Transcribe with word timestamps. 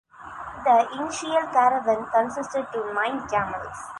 The 0.63 0.87
initial 0.95 1.39
caravan 1.53 2.07
consisted 2.11 2.65
of 2.73 2.91
nine 2.95 3.27
camels. 3.29 3.77